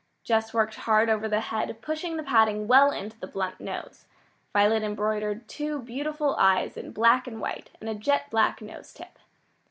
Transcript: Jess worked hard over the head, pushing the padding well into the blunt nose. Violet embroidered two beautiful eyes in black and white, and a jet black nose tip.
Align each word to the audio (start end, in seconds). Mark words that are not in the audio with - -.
Jess 0.23 0.51
worked 0.51 0.73
hard 0.89 1.11
over 1.11 1.27
the 1.29 1.41
head, 1.41 1.79
pushing 1.79 2.17
the 2.17 2.23
padding 2.23 2.67
well 2.67 2.89
into 2.89 3.19
the 3.19 3.27
blunt 3.27 3.59
nose. 3.59 4.07
Violet 4.51 4.81
embroidered 4.81 5.47
two 5.47 5.77
beautiful 5.77 6.35
eyes 6.39 6.75
in 6.75 6.91
black 6.91 7.27
and 7.27 7.39
white, 7.39 7.69
and 7.79 7.87
a 7.87 7.93
jet 7.93 8.27
black 8.31 8.63
nose 8.63 8.91
tip. 8.93 9.19